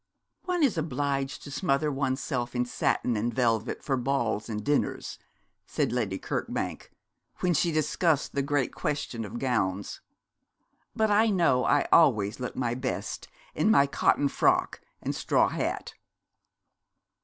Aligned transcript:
'One 0.45 0.63
is 0.63 0.79
obliged 0.79 1.43
to 1.43 1.51
smother 1.51 1.91
one's 1.91 2.23
self 2.23 2.55
in 2.55 2.65
satin 2.65 3.15
and 3.15 3.31
velvet 3.31 3.83
for 3.83 3.95
balls 3.95 4.49
and 4.49 4.63
dinners,' 4.65 5.19
said 5.67 5.91
Lady 5.91 6.17
Kirkbank, 6.17 6.89
when 7.41 7.53
she 7.53 7.71
discussed 7.71 8.33
the 8.33 8.41
great 8.41 8.73
question 8.73 9.23
of 9.23 9.37
gowns; 9.37 10.01
'but 10.95 11.11
I 11.11 11.27
know 11.29 11.65
I 11.65 11.87
always 11.91 12.39
look 12.39 12.55
my 12.55 12.73
best 12.73 13.27
in 13.53 13.69
my 13.69 13.85
cotton 13.85 14.27
frock 14.27 14.81
and 15.03 15.13
straw 15.13 15.49
hat.' 15.49 15.93